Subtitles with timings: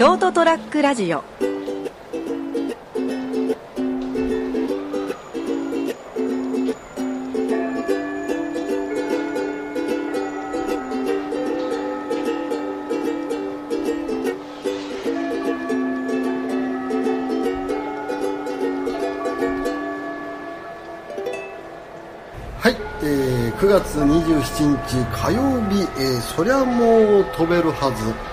[0.00, 1.18] ショートトラックラジオ。
[22.58, 28.29] はい、えー、9月27日火曜日、えー、そりゃもう飛べるはず。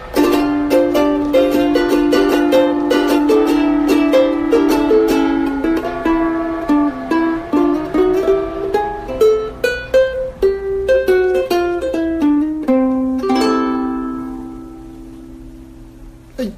[16.37, 16.53] はい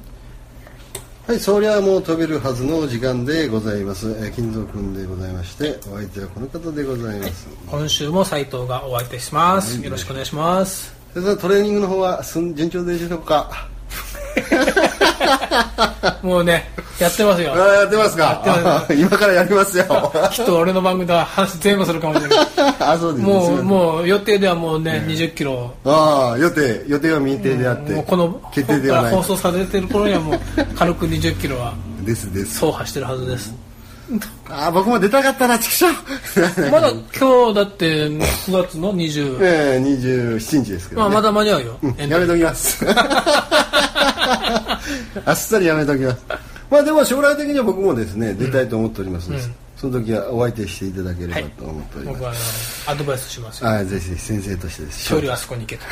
[1.26, 4.10] はい、そりゃもう飛べるはずの時間でございます。
[4.10, 7.48] えー金蔵君でございまして、お相手はこの方でございます。
[7.68, 13.68] 今週も斉藤がお相手します、はいよろしくお願いしますそれではトレーニングの方は順調でしょうか？
[16.22, 18.86] もうねやってますよやってますか？
[18.94, 19.84] 今からやりますよ。
[20.32, 22.46] きっと俺の番組では話全部するかもしれない
[22.80, 23.24] あ、そうです。
[23.26, 27.92] もうもう予定ではもうね、20キロああ、予定、予定は未定であって。
[27.94, 29.08] もうこの決定では。
[29.10, 30.40] 放送されてる頃にはもう
[30.78, 32.60] 軽く20キロはですです。
[32.60, 33.54] 走破してるはずです
[34.48, 35.86] あ あ、僕も出たかったな、畜生。
[36.70, 41.08] まだ今日だって9月の20、ええ、27日ですけど、ね。
[41.08, 42.84] まあ、まだ間に合うよ、うんやめときます。
[45.24, 46.18] あっさりやめときます。
[46.70, 52.18] まあでも将来的には僕もですね、出たいと思っておりますので、うんその時はお相手していただければはいと思っております。
[52.18, 52.40] 僕はあの
[52.92, 55.08] アドバイスしますよはい、ぜひ先生としてです。
[55.08, 55.82] 距離はあそこに行けと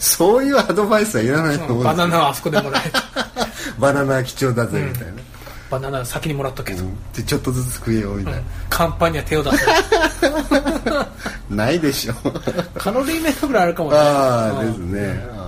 [0.00, 2.98] そういうアドバイスはいらないと思うバナナはあそこでもらえと
[3.78, 5.12] バナナ貴重だぜ、みたいな。
[5.72, 8.40] バナナ先にもらっとけと、うんでちょっとずつ食えよ、みたいな。
[8.68, 9.66] カンパには手を出せ
[11.48, 12.14] ないでしょ。
[12.76, 15.41] カロリーメイトぐらいあるかもねああ、うんですね。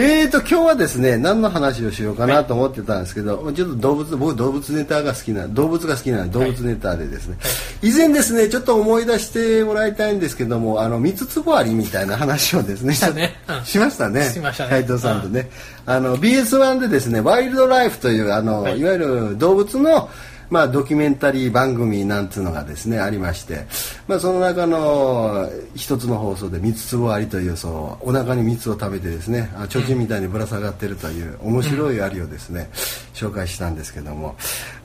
[0.00, 7.36] えーと、今日はですね、何の話をしようかなと思ってたんですけど、ちょっと動物、僕動物ネタが好きな、動物が好きな動物ネタでですね、
[7.82, 13.34] 以前ですね、ちょっと思い出してもらいたいんですけども、あの、三つつぼアリみたいな話をですね、したね。
[13.48, 13.64] うん。
[13.64, 14.30] しましたね。
[14.30, 14.70] しましたね。
[14.70, 15.50] 斉藤さんとね。
[15.84, 18.78] あの、BS1 でですね、ワイルドライフという、あの、はい。
[18.78, 20.10] いわゆる動物の、
[20.50, 23.66] まあ、ドキュメンタリー番組なんていうのがですねありまして、
[24.06, 32.70] まあ、その中の一つの放送でミツツボアリというそうお腹に蜜を食べてですねあ提灯みたいにぶら下がってるという面白いありをですね、
[33.18, 34.36] 紹介したんですけども。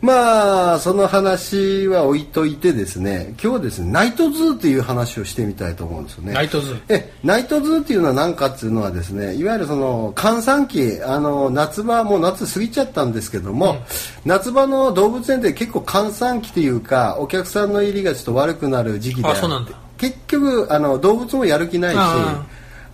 [0.01, 6.33] まあその話は置いといてですね今日はですねナイトズーという話をしてみたいと思うんですよね。
[6.33, 6.81] ナイトズー。
[6.89, 13.77] えナイトズーっていうのは何かっていうのはですねいわゆるその閑散期あの夏場もう夏過ぎちゃったんですけども、
[14.25, 22.45] 夏場の動物園で結構閑散期というかお客さんの入りがちょっと悪くなる時期であそうなんだ結局あの動物もやる気ないしあ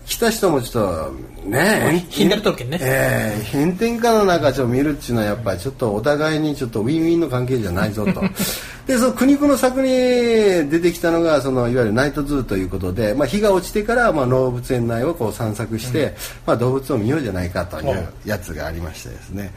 [0.09, 2.80] 来た人もちょっとねひんやりとるけんね。
[2.81, 8.22] ええ炎天下の中ちょっと見るっていうのはやっぱりちょっとお互いにちょっとウィンウィンの関係じゃないぞと。
[8.88, 16.16] でその苦肉の策に出てきたのがそのいわゆるナイトズーということで、まあ、日が落ちてから、まあ、動物園内をこう散策して、
[16.47, 19.53] まあ、動物を見ようじゃないかというやつがありましてですね。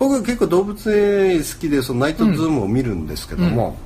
[0.00, 3.76] 僕結構動物園好きでそのナイトズームを見るんですけども、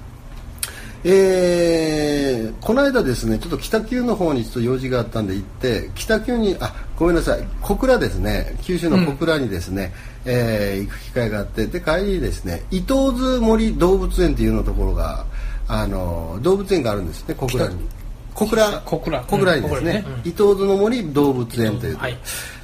[1.08, 9.92] えーこの間ですねちょっと北九の方にちょっと用事があったんで行って北九にあごめんなさい小倉ですね九州の小倉にですね、
[10.24, 15.24] えー行く機会があってで帰りにですね伊東津森動物園っていうのところが
[15.68, 17.76] あの動物園があるんですね小倉に。
[18.34, 19.20] 小倉小倉。
[19.24, 22.18] 小倉にですね,、うん伊東津の森動物園というはい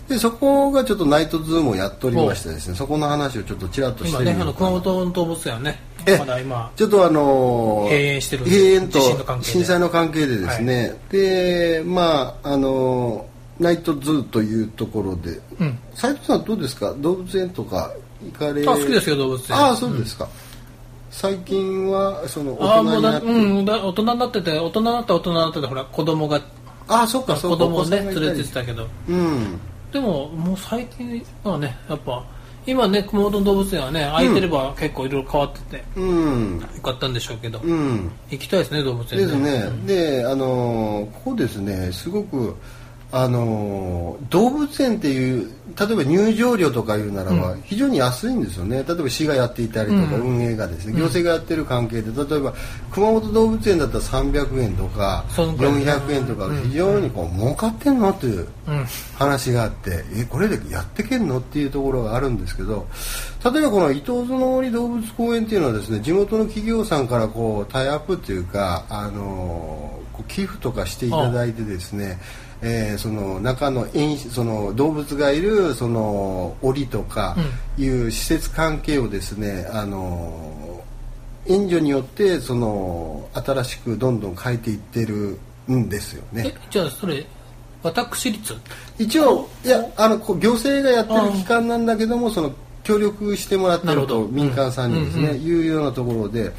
[0.09, 8.99] でそこがちょっとナイトズームをやっておりましてですねそこの話をちょっとちらっとしてみよう今ねあの熊本の動物園はねえまだ今ちょっとあのー閉園してる閉園と
[9.41, 15.39] 地震災の関係でですね、でまああのーナイトズーというところで。
[15.61, 15.79] うん。
[15.95, 16.93] 斉藤さんどうですか？
[16.95, 17.93] 動物園とか
[18.25, 19.57] 行かれあ好きですよ動物園。
[19.57, 20.27] ああそうですか、
[21.11, 23.27] 最近はその大人になって。
[23.27, 23.31] う
[23.89, 26.41] 大人になってて大人になった大人になっててほら子供が
[26.89, 28.89] ああそっかそうか子供をね連れてってたけど。
[29.09, 29.61] うん。
[29.93, 32.25] でももう最近はねやっぱ
[32.67, 36.61] 今ね熊本の動物園はね空いてれば結構いろいろ変わっててうん。
[36.61, 38.11] よかったんでしょうけど、うん。
[38.31, 42.57] 行きたいですね動物園ですね、であのーここですねすごく
[43.13, 50.23] あのー動物園っていう例えば入場料とかいうならば非常に安いんですよね、例えば市がやっていたりとかうん。
[50.39, 52.55] 運営がですね、行政がやってる関係で例えば
[52.91, 55.73] 熊本動物園だったら300円とかそのくらい。
[55.75, 58.87] 400円とか非常にこう儲かってんのっていううん。
[59.19, 62.87] 話があってえこれでやってけんのっていうところがあるんですけど
[63.45, 72.19] 例えばこの伊東津の森動物公園っていうのはですね地元の企業さんからこうタイアップっていうかあの寄付とかしていただいてですね、
[72.63, 77.37] えーその中の演その動物がいるその檻とか
[77.77, 80.85] いう施設関係をですね、あの
[81.47, 85.39] 援助によってその新しくどんどん変えていってる
[85.71, 86.55] んですよね。
[86.55, 87.27] えじゃあそれ
[87.83, 88.55] 私立？
[88.99, 92.53] 一応いやあのこう行政がやってる機関なんだけどもその
[92.85, 95.43] 協力してもらってると民間さんにですね、うんうん。
[95.43, 96.53] いうようなところで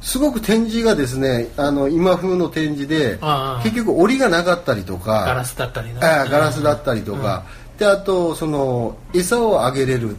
[0.00, 3.18] すごく展示がですねあの今風の展示で
[3.62, 6.20] 結局檻がなかったりとかガラスだったりな。
[6.20, 7.44] ああガラスだったりとか、
[7.78, 10.16] であとその餌をあげれる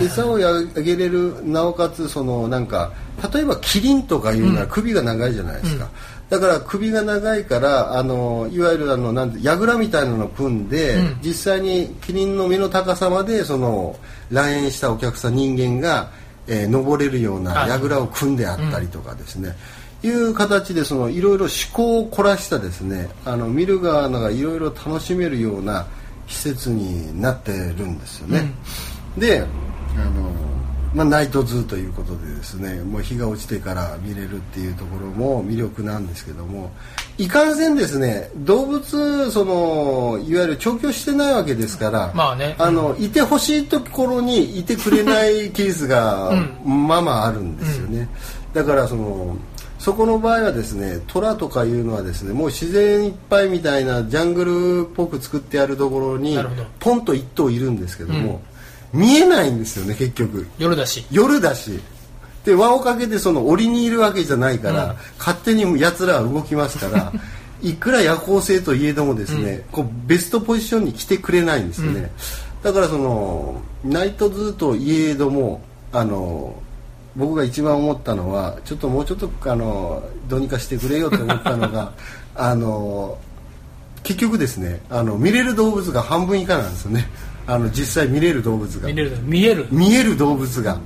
[0.00, 2.92] 餌をあげれるなおかつそのなんか
[3.32, 5.88] 例えばキリンとかいうのは首が長いじゃないですか、
[6.30, 11.18] だから首が長いからあのいわゆるあのなんて櫓みたいなのを組んで、うん。
[11.22, 13.96] 実際にキリンの目の高さまでその
[14.30, 16.10] 来園したお客さん人間が、
[16.46, 17.68] えー登れるようなはい。
[17.70, 19.56] 櫓を組んであったりとかですね、
[20.02, 25.86] いう形でそのいろいろ思考を凝らしたですねあの見る側がいろいろ楽しめるような
[26.26, 28.52] 施設になってるんですよね。
[29.18, 29.44] であ
[30.04, 30.30] の、
[30.94, 36.72] まあ、ナイトズーということでですねもう日が落ちてから見れるっていうところも魅力なんですけども
[37.16, 42.56] いかんせんですね動物そのいわゆる調教してないわけですから、まあね。
[42.58, 46.32] あのいてほしいところにいてくれないケースが
[46.64, 48.08] まあまああるんですよね、
[48.52, 49.36] だからその
[49.78, 56.38] そこの場合はですね虎とかいうのはですねもう自然いっぱいみたいなジャングルっぽく作ってあるところに
[56.80, 58.42] ポンと一頭いるんですけども、
[58.92, 60.46] 見えないんですよね結局。
[60.58, 61.06] 夜だし。
[61.10, 61.80] 夜だし。
[62.44, 67.12] で輪をかけてその檻にいるわけじゃないから、勝手に奴らは動きますから
[67.62, 72.10] いくら夜行性といえどもですね、こうベストポジションに来てくれないんですよね、
[72.62, 75.60] だからそのナイトズーといえども
[75.92, 76.54] あの
[77.16, 81.92] 僕が一番思ったのはちょっともうちょっとあのどうにかしてくれよと思ったのが
[82.34, 83.18] あの
[84.02, 87.10] 結局ですねあの見れる動物が半分以下なんですよね
[87.46, 88.88] あの実際見れる動物が。
[88.88, 89.18] 見れる。
[89.22, 89.66] 見える。
[89.70, 90.78] 見える動物が。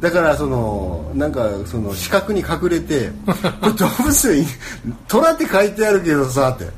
[0.00, 4.46] だからそのなんかその四角に隠れて これ動物園
[5.08, 6.68] 虎って書いてあるけどさって。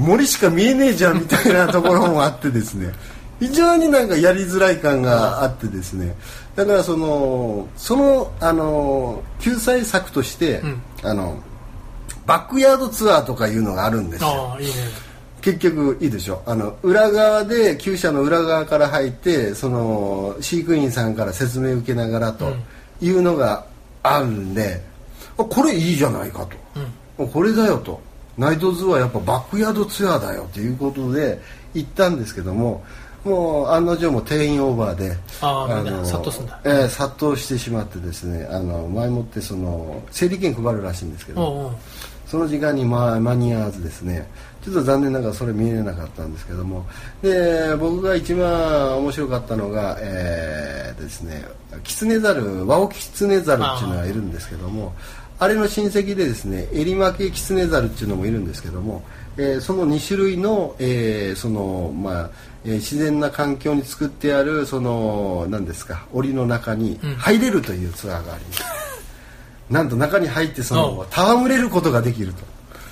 [0.00, 2.92] 森しか見えねえじゃんみたいなところもあってですね。
[3.38, 6.14] 非常になんかやりづらい感があってですね。
[6.56, 10.82] だからそのそのあの救済策として、ん。
[11.02, 11.38] あの
[12.26, 14.52] バックヤードツアーとかいうのがあるんですよ。
[14.52, 14.72] ああいいね
[15.40, 16.42] 結局いいでしょ。
[16.46, 22.52] あの裏側で厩舎の裏側から入ってその飼育員さんから説明を受けながらと
[23.00, 23.64] いうのが
[24.02, 24.82] あるんで、
[25.38, 26.46] あこれいいじゃないか
[27.16, 28.00] と、これだよと。
[28.38, 31.38] ナイトズーはやっぱバックヤードツアーだよということで
[31.74, 32.82] 行ったんですけども
[33.22, 36.58] もう案の定も定員オーバーであーみんな殺到すんだ。
[36.64, 41.72] えー殺到してしまってですねあの前もってその整理券配るらしいんですけどおうおう
[42.30, 44.26] その時間に、間に合わずですね
[44.64, 46.86] ちょっと残念ながらそれ見れなかったんですけども
[47.22, 51.44] で僕が一番面白かったのが、えーですね
[51.82, 54.92] キツネザルワオキツネザルっていうのがいるんですけども
[55.38, 59.02] あれの親戚でですねエリマケキツネザルっていうのもいるんですけども、
[59.36, 62.30] えーその2種類の,、えーそのまあ
[62.64, 68.79] え自然な環境に作ってあるその何ですか檻の中に入れるというツアーがあります、
[69.70, 72.42] なんと中に入ってその戯れることができると。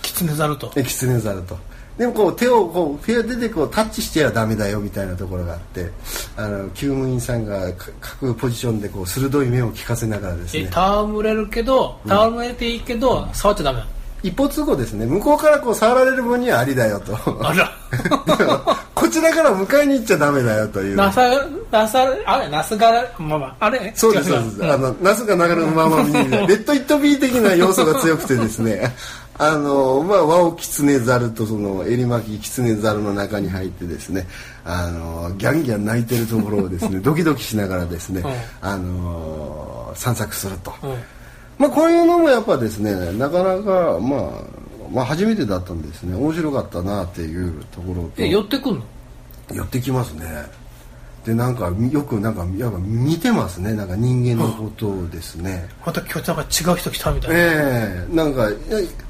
[0.03, 0.73] キツネザルと。
[0.77, 1.59] えキツネザルと。
[1.99, 5.91] でもこう手をこう手を出てこうタッチしてはダメだよみたいなところがあって
[6.37, 13.91] あの救務員さんがか各ポジションでこう鋭い目を利かせながらですえね戯れるけど戯れていいけど触っちゃダメなの
[14.23, 15.07] 一方通行ですね。
[15.07, 17.17] 向こうからこう触られる分にはありだよと。
[18.95, 20.97] こちらから迎えに行っちゃダメだよという。
[20.97, 21.23] なさ
[21.71, 23.93] なさあれなすがらまあまああれ？
[23.95, 24.73] そうですそうです。
[24.73, 28.93] あのナスが流れるまま見に レッド・イット・ビー的な要素が強くてですね。
[29.41, 34.27] あのまあワオキツネザルとそのエリマキキツネザルの中に入ってですね、
[34.65, 38.25] あのギャンギャン泣いてるところをですねドキドキしながらですね、
[38.61, 40.75] あの散策すると。
[40.83, 40.95] うん
[41.59, 44.31] まあこういうのもやっぱですねなかなかまあ
[44.93, 46.17] まあ初めてだったんですね。
[46.17, 48.11] 面白かったなっていうところと。
[48.23, 48.83] え寄ってくんの？
[49.55, 50.25] 寄ってきますね。
[51.25, 53.75] でなんかよくなんかやっぱ見てますね。
[53.75, 58.15] なんか人間のことをですね、また今日なんか違う人来たみたいな、ええ。
[58.17, 58.49] なんか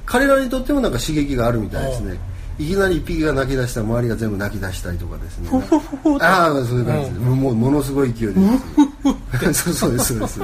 [0.05, 2.19] 彼らにとってもなんか刺激があるみたいですね。
[2.59, 5.49] いきなり一匹が泣き出したら周りが全部泣き出したりとかですね。
[6.21, 10.19] ああそういう感じで、もうものすごい勢いで そうそうですそう。
[10.21, 10.41] です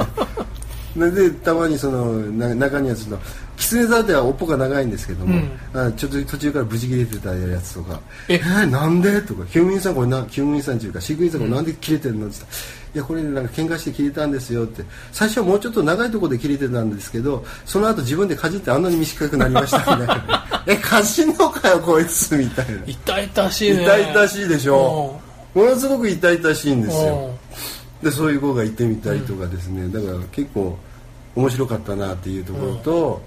[0.96, 3.18] ででたまにそのな中にはその
[3.56, 5.40] キキツネザルでは尾っぽが長いんですけども、
[5.74, 5.80] うん。
[5.80, 8.34] あちょっと途中からブチ切れてたやつとか「え？
[8.34, 14.84] えーなんで?」とか「救務員さんこれな救務員さんっていうか飼育員さんこれなんで切れてるの?」って言ったらいやこれなんか喧嘩して切れたんですよ」って。
[15.12, 22.72] 最初はもうちょっと長いところで切れてたんですけどその後自分でかじってあんなに短くなりましたみたいな「えかじんのかよこいつ」みたいな。
[22.86, 23.84] 痛々しいね。
[23.84, 25.20] 痛々しいでしょ。
[25.54, 27.30] ものすごく痛々しいんですよ
[28.04, 30.76] でそういう子がいてみたりとかですね、だから結構
[31.34, 33.23] 面白かったなっていうところと、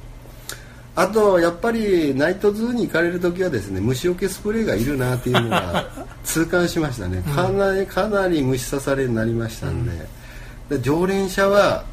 [0.95, 5.89] あとやっぱりナイトズーに行かれる時はですね虫除けスプレーがいるなっていうのが
[6.23, 7.23] 痛感しましたね。
[7.35, 9.85] かなりかなり虫刺されになりましたん
[10.69, 11.83] で,、で常連者は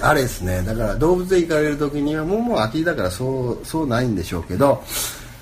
[0.00, 0.60] あれですね。
[0.62, 4.82] だから動物園行かれる時にはもうもう秋だからそうそうないんでしょうけど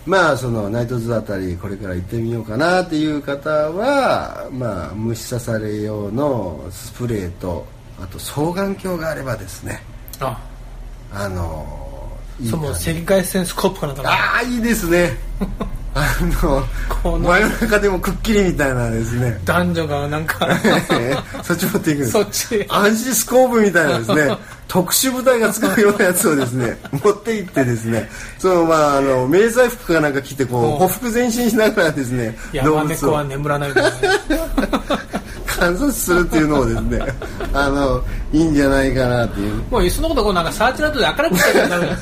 [0.07, 7.67] まあそのナイトズーあたりこれから行ってみようかなっていう方はまあ虫刺され用のスプレーと
[8.03, 9.83] あと双眼鏡があればですね
[10.21, 10.41] あ。
[11.13, 11.77] あの
[12.41, 12.91] いいそうもう感じ。
[12.93, 14.11] 赤外線スコープかなんかな？
[14.11, 15.13] ああいいですね。
[15.93, 17.29] あのこの。
[17.29, 19.39] 真夜中でもくっきりみたいなですね。
[19.45, 20.49] 男女がなんか
[21.43, 22.13] そっち持っていくんです。
[22.13, 22.65] そっち。
[22.69, 24.39] 暗視スコープみたいなですね
[24.71, 28.09] 特殊部隊が使うようなやつをですね 持って行ってですね
[28.39, 30.71] そのまああの迷彩服かなんか着てこううん。
[30.79, 33.75] ほふ前進しながらですね山猫は眠らないみ
[35.45, 37.05] 観察するっていうのをですね
[37.53, 38.01] あの
[38.33, 39.61] いいんじゃないかなっていう。
[39.73, 41.99] もういっそのことこうなんかサーチライトで明るくしたらダメだよ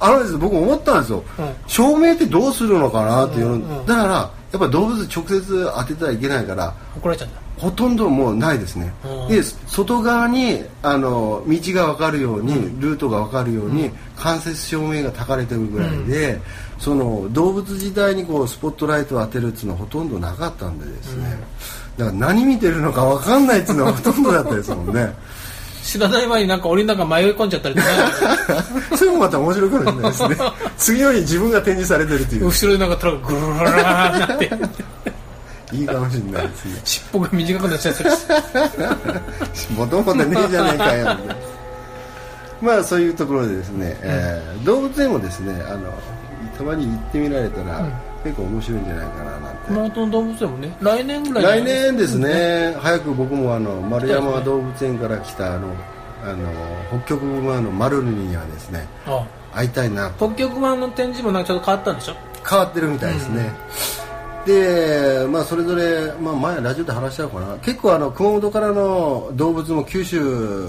[0.00, 1.50] あのですね僕思ったんですよ、うん。
[1.66, 6.72] 照明ってどうするのかなっていうの、うんうんだからやっぱり動物直接当ててはいけないから。
[6.96, 9.28] 怒られちゃうんだほとんどもうないですね、うん。
[9.28, 16.40] で外側にあの道が分かるように、ルートが分かるように、間接照明が焚かれてるぐらいで、
[16.78, 21.38] その動物自体にこうスポットライトを当てるっていうのはほとんどなかったんでですね、
[21.96, 25.12] だから何見てるのか分かんないっていうのはほとんどだったですもんね。
[25.88, 27.86] 知らない前になんか檻の中迷い込んじゃったりとか。
[28.94, 30.36] それもまた面白いかもしれないですね。
[30.76, 32.46] 次の日自分が展示されてるっていう。
[32.48, 34.84] 後ろでなんかトラックがグルーって
[35.72, 38.04] いいかもしれないですね尻尾が短くなっちゃった
[39.74, 41.16] もともとねえじゃねえかよ。
[42.62, 45.92] まあそういうところでですね、えー動物園もですねあの
[46.56, 47.86] たまに行ってみられたら、
[48.24, 49.58] 結構面白いんじゃないかななんて。
[49.68, 55.68] 熊本の動物園もね来年ぐらい来年ですね、早く僕もあの丸山動物園から来たあの
[56.24, 56.36] あの
[57.00, 59.22] 北極馬のマルルにはですねあ
[59.54, 60.26] 会いたいなと。
[60.28, 62.14] 北極湾の展示もなんかちょっと変わったんでしょ？
[62.48, 63.52] 変わってるみたいですね、
[64.48, 67.58] で、まあ、それぞれ、まあ、前ラジオで話したのかな。
[67.58, 70.66] 結構あの熊本からの動物も九州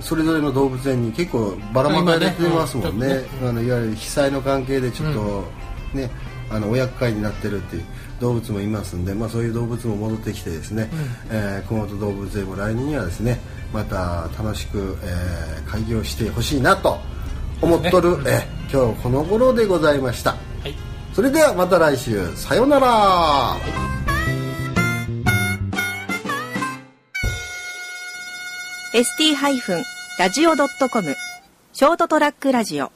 [0.00, 3.24] それぞれの動物園に結構ばらまかれてますもんね。
[3.40, 5.44] 今ねあのいわゆる被災の関係でちょっと、
[5.94, 6.10] ね
[6.50, 7.84] あのお厄介になってるっていう
[8.20, 10.90] 動物もいますんで、まあ、そういう動物も戻ってきてですね、
[11.30, 13.40] えー熊本動物園も来年にはですね
[13.72, 16.98] また楽しく、えー開業してほしいなと
[17.62, 20.51] 思っとる、えー今日この頃でございました。
[21.14, 22.34] それではまた来週。
[22.36, 23.56] さようなら、
[28.94, 31.16] ST-radio.com
[31.72, 32.92] ショートトラックラジオ。